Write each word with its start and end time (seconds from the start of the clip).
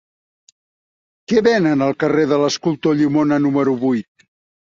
Què 1.31 1.43
venen 1.47 1.83
al 1.87 1.93
carrer 2.03 2.23
de 2.31 2.39
l'Escultor 2.45 2.97
Llimona 3.03 3.39
número 3.45 3.77
vuit? 3.83 4.27